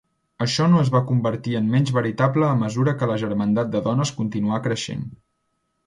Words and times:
Això 0.43 0.69
no 0.75 0.79
es 0.85 0.87
va 0.95 1.01
convertir 1.11 1.53
en 1.59 1.67
menys 1.75 1.93
veritable 1.99 2.49
a 2.49 2.57
mesura 2.65 2.97
que 3.03 3.13
la 3.13 3.21
germandat 3.27 3.73
de 3.77 3.87
dones 3.91 4.17
continuà 4.23 4.65
creixent. 4.69 5.11